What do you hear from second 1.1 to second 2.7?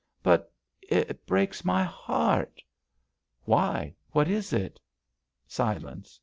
breaks— my heart!"